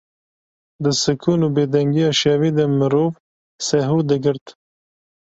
[0.83, 3.11] Di sikûn û bêdengiya şevê de mirov
[3.67, 4.45] sehiw digirt.